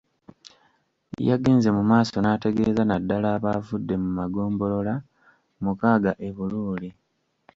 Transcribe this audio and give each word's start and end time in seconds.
Yagenze 1.29 1.67
mu 1.77 1.83
maaso 1.91 2.15
n’ategeeza 2.21 2.81
naddala 2.85 3.27
abaavudde 3.37 3.93
mu 4.03 4.09
magombolola 4.19 4.93
mukaaga 5.63 6.11
e 6.27 6.29
Buluuli. 6.35 6.89